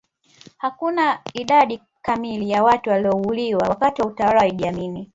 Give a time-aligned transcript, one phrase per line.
[0.57, 5.07] hakuna idadi kamili ya watu waliouliwa wakati wa utawala wa idi amin